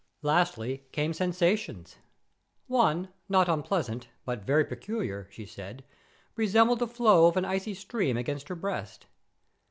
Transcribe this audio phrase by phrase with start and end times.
[0.23, 1.97] Lastly came sensations.
[2.65, 5.83] One, not unpleasant, but very peculiar, she said,
[6.35, 9.05] resembled the flow of an icy stream against her breast.